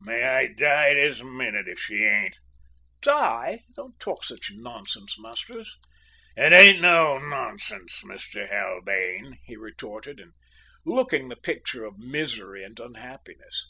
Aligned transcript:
May 0.00 0.22
I 0.24 0.46
die 0.46 0.94
this 0.94 1.22
minute 1.22 1.68
if 1.68 1.78
she 1.78 2.04
ain't!" 2.06 2.38
"Die! 3.02 3.60
don't 3.76 4.00
talk 4.00 4.24
such 4.24 4.50
nonsense, 4.54 5.18
Masters." 5.18 5.76
"It 6.38 6.54
ain't 6.54 6.80
no 6.80 7.18
nonsense, 7.18 8.02
Master 8.02 8.46
Haldane," 8.46 9.36
he 9.44 9.56
retorted, 9.58 10.20
and 10.20 10.32
looking 10.86 11.28
the 11.28 11.36
picture 11.36 11.84
of 11.84 11.98
misery 11.98 12.64
and 12.64 12.80
unhappiness. 12.80 13.66